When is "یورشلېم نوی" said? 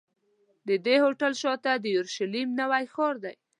1.95-2.85